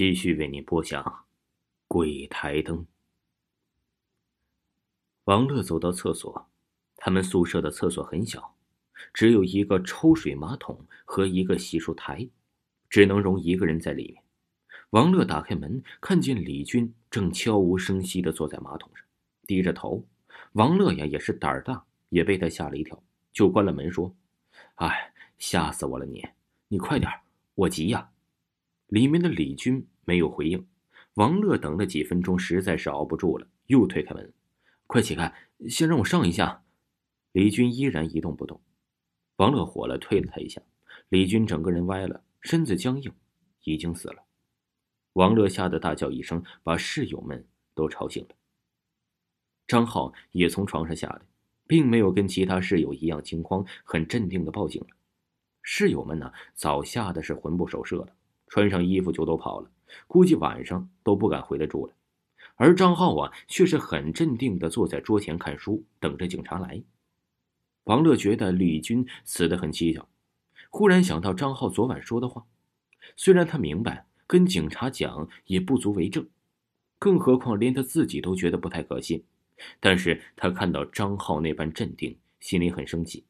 [0.00, 1.04] 继续为你播讲
[1.86, 2.78] 《鬼台灯》。
[5.24, 6.48] 王乐走到厕所，
[6.96, 8.56] 他们宿舍的厕所很小，
[9.12, 12.26] 只有一个抽水马桶和一个洗漱台，
[12.88, 14.22] 只能容一个人在里面。
[14.88, 19.04] 王乐打开门，看见李军正悄无声息的坐在马桶上，
[19.46, 20.02] 低着头。
[20.52, 22.98] 王乐呀也是胆儿大，也被他吓了一跳，
[23.34, 24.16] 就关了门说
[24.76, 26.06] ：“哎，吓死我了！
[26.06, 26.26] 你，
[26.68, 27.12] 你快点，
[27.54, 28.10] 我急呀。”
[28.90, 30.66] 里面的李军没有回应，
[31.14, 34.32] 王乐等了几分钟，实在是熬不住了，又推开门
[34.88, 35.32] ：“快起开，
[35.68, 36.64] 先让我上一下。”
[37.30, 38.60] 李军依然一动不动。
[39.36, 40.60] 王乐火了，推了他一下，
[41.08, 43.12] 李军整个人歪了，身子僵硬，
[43.62, 44.24] 已经死了。
[45.12, 48.34] 王乐吓得大叫一声，把室友们都吵醒了。
[49.68, 51.22] 张浩也从床上下来，
[51.68, 54.88] 并没有跟其他室友一样惊慌，很镇定的报警了。
[55.62, 58.16] 室友们呢，早吓得是魂不守舍了。
[58.50, 59.70] 穿上衣服就都跑了，
[60.06, 61.94] 估计晚上都不敢回来住了。
[62.56, 66.82] 而张浩啊，却是很镇定的坐在桌前看书，等着警察来。
[67.84, 70.06] 王乐觉得李军死得很蹊跷，
[70.68, 72.44] 忽然想到张浩昨晚说的话。
[73.16, 76.28] 虽然他明白跟警察讲也不足为证，
[76.98, 79.24] 更何况连他自己都觉得不太可信，
[79.78, 83.24] 但是他看到张浩那般镇定，心里很生气。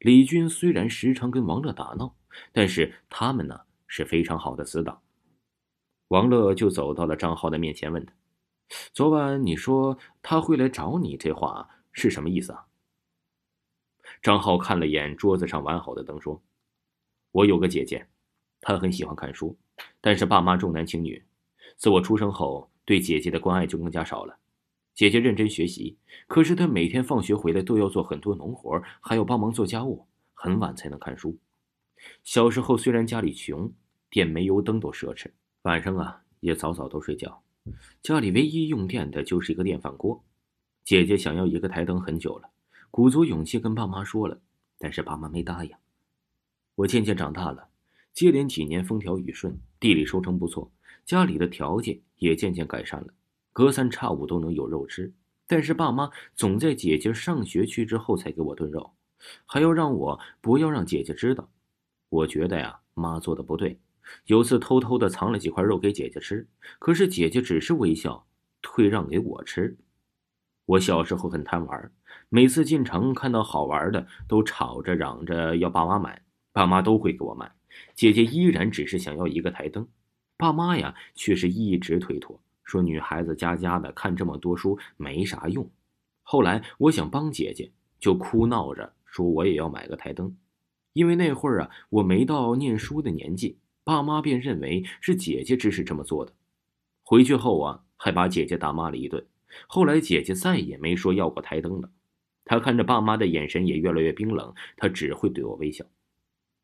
[0.00, 2.14] 李军虽然时常跟王乐打闹，
[2.52, 3.60] 但是他们呢？
[3.96, 5.00] 是非常好的死党，
[6.08, 8.12] 王乐就走到了张浩的面前，问他
[8.92, 12.66] ：“昨晚你说他会来找你，这话是什么意思啊？”
[14.20, 16.42] 张浩看了眼桌子上完好的灯，说
[17.30, 18.04] ：“我有个姐姐，
[18.60, 19.56] 她很喜欢看书，
[20.00, 21.24] 但是爸妈重男轻女，
[21.76, 24.36] 自我出生后，对姐姐的关爱就更加少了。
[24.92, 31.38] 姐姐认真学习，可是她每天放学回来都要做很多农活，还要帮忙做家务，很晚才能看书。
[32.24, 33.72] 小时候虽然家里穷。”
[34.14, 35.26] 电煤油灯都奢侈，
[35.62, 37.42] 晚上啊也早早都睡觉。
[38.00, 40.24] 家里唯一用电的就是一个电饭锅。
[40.84, 42.48] 姐姐想要一个台灯很久了，
[42.92, 44.40] 鼓足勇气跟爸妈说了，
[44.78, 45.72] 但是爸妈没答应。
[46.76, 47.66] 我渐渐长大了，
[48.12, 50.70] 接连几年风调雨顺，地里收成不错，
[51.04, 53.08] 家里的条件也渐渐改善了，
[53.52, 55.12] 隔三差五都能有肉吃。
[55.48, 58.92] 但是爸妈总在姐姐上学去之后才给我炖肉，
[59.44, 61.50] 还要让我不要让姐姐知道。
[62.10, 63.76] 我觉得呀，妈做的不对。
[64.26, 66.46] 有次偷偷的藏了几块肉给姐姐吃，
[66.78, 68.26] 可是姐姐只是微笑，
[68.62, 69.76] 退让给我吃。
[70.66, 71.92] 我小时候很贪玩，
[72.28, 76.22] 每次进城看到好玩的，都吵着嚷着要爸妈买，
[76.52, 77.52] 爸妈都会给我买。
[77.94, 79.86] 姐姐依然只是想要一个台灯，
[80.36, 85.68] 爸妈呀却是一直推脱，说女孩子家家的看这么多书没啥用。
[86.22, 90.34] 后来我想帮姐姐，就哭闹着说我也要买个台灯，
[90.94, 93.58] 因为那会儿啊我没到念书的年纪。
[93.84, 96.32] 爸妈便认为是姐姐指使这么做的，
[97.02, 99.24] 回去后啊，还把姐姐打骂了一顿。
[99.66, 101.90] 后来姐姐再也没说要过台灯了。
[102.46, 105.84] 她看着爸妈的眼神也越来越冰冷，她只会对我微笑。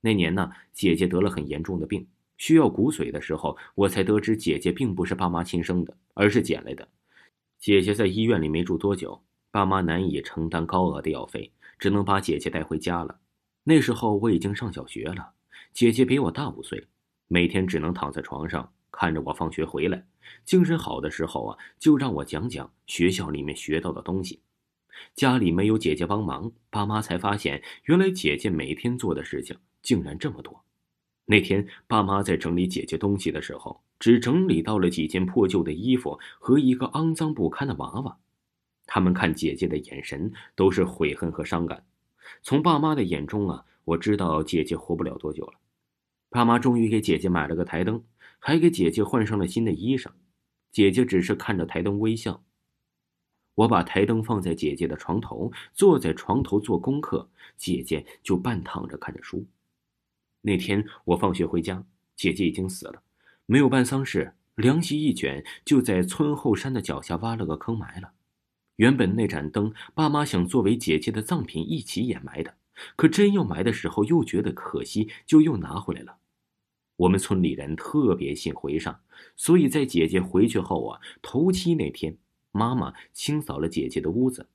[0.00, 2.06] 那年呢，姐姐得了很严重的病，
[2.38, 6.88] 需要骨髓的时候，我才得知姐姐并不是爸妈亲生的，而是捡来的。
[7.58, 13.20] 姐姐在医院里没住多久，爸妈难以承担高额的药费，只能把姐姐带回家了。
[13.64, 15.32] 那时候我已经上小学了，
[15.74, 16.86] 姐姐比我大五岁。
[17.32, 20.04] 每天只能躺在床上看着我放学回来，
[20.44, 24.40] 精神好的时候啊，就让我讲讲学校里面学到的东西。
[25.14, 30.64] 家里没有姐姐帮忙，爸妈才发现原来姐姐每天做的事情竟然这么多。
[31.24, 38.18] 那天爸妈在整理姐姐东西的时候，只整理到了几件破旧的衣服和一个肮脏不堪的娃娃。
[38.86, 41.84] 他们看姐姐的眼神都是悔恨和伤感。
[42.42, 45.59] 从爸妈的眼中啊，我知道姐姐活不了多久了。
[46.30, 48.02] 爸妈终于给姐姐买了个台灯，
[48.38, 50.06] 还给姐姐换上了新的衣裳。
[50.70, 52.44] 姐姐只是看着台灯微笑。
[53.56, 59.44] 我把台灯放在姐姐的床头，坐在床头做功课，姐姐就半躺着看着书。
[60.40, 63.02] 那天我放学回家，姐姐已经死了，
[63.44, 68.12] 没有办丧事，凉席一卷，就在村后山的脚下挖了个坑埋了。
[68.76, 72.54] 原本那盏灯，爸妈想作为姐姐的葬品一起掩埋的，
[72.94, 76.19] 可真要埋的时候，又觉得可惜，就又拿回来了。
[77.00, 79.00] 我们村里人特别信回上，
[79.34, 82.18] 所以在姐姐回去后啊，头七那天，
[82.52, 84.46] 妈妈清扫了姐姐的屋子，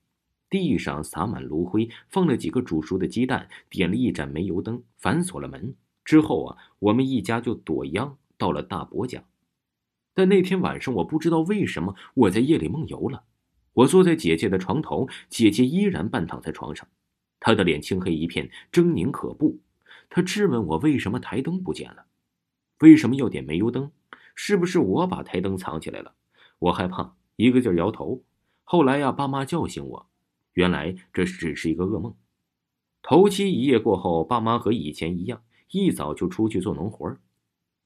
[0.48, 5.74] 地上撒满炉灰，放了几个煮熟的鸡蛋，点了一盏煤油灯，反锁了门。
[6.04, 9.24] 之后啊，我们一家就躲秧到了大伯家。
[10.14, 13.24] 但那天晚上，我不知道为什么我在夜里梦游了。
[13.72, 16.86] 我坐在姐姐的床头，姐姐依然半躺在床上，
[17.40, 19.58] 她的脸青黑一片，狰狞可怖。
[20.08, 22.06] 她质问我为什么台灯不见了。
[22.80, 23.90] 为什么要点煤油灯？
[24.34, 26.14] 是不是我把台灯藏起来了？
[26.58, 28.22] 我害怕，一个劲儿摇头。
[28.64, 30.06] 后来呀，爸妈叫醒我，
[30.52, 32.14] 原来这只是一个噩梦。
[33.02, 37.16] 头七一夜过后，爸妈和以前一样，一早就出去做农活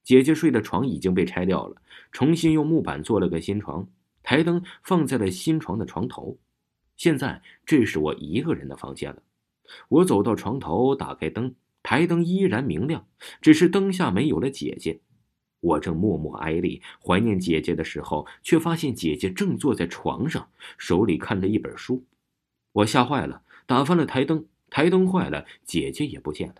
[0.03, 3.87] 姐姐睡的床已经被拆掉了，重新用木板做了个新床，
[4.23, 6.37] 台灯放在了新床的床头。
[6.97, 9.21] 现在这是我一个人的房间了。
[9.87, 11.53] 我走到床头，打开灯，
[11.83, 13.07] 台灯依然明亮，
[13.41, 15.01] 只是灯下没有了姐姐。
[15.59, 22.05] 我正默默哀立、怀念姐姐的时候，却发现姐姐正坐在床上，手里看着一本书。
[22.71, 26.55] 我吓坏了，打翻了台灯，台灯坏了，姐姐也不见了。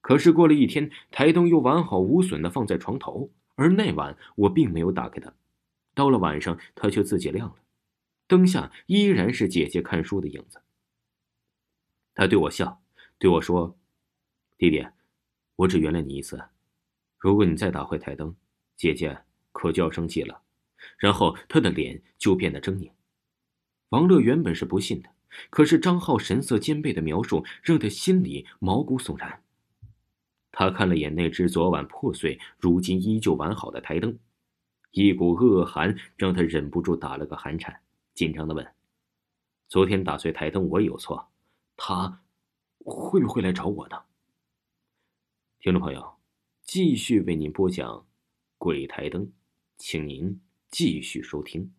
[0.00, 5.32] 可是过了一天，台灯又完好无损的放在床头，而那晚我并没有打开它。
[5.94, 7.56] 到了晚上，它却自己亮了，
[8.26, 10.60] 灯下依然是姐姐看书的影子。
[12.16, 12.82] 他对我笑，
[13.18, 13.78] 对我说
[14.64, 14.86] ：“弟弟，
[15.56, 16.42] 我只原谅你一次。
[17.18, 18.34] 如果你再打坏台灯，
[18.76, 19.18] 姐姐
[19.52, 20.40] 可就要生气了。”
[20.96, 22.90] 然后他的脸就变得狰狞。
[23.90, 25.10] 王乐原本是不信的，
[25.50, 29.42] 可是张浩神色兼备的描述让他心里毛骨悚然。
[30.50, 34.18] 他看了眼那只昨晚破碎、如今依旧完好的台灯，
[34.92, 37.82] 一股恶寒让他忍不住打了个寒颤，
[38.14, 38.66] 紧张的问
[39.68, 41.28] ：“昨天打碎台灯，我有错？”
[41.76, 42.22] 他
[42.78, 44.02] 会不会来找我呢？
[45.64, 46.16] 听众朋友，
[46.60, 47.90] 继续为您播讲
[48.58, 49.22] 《鬼台灯》，
[49.78, 50.38] 请您
[50.70, 51.72] 继续收听。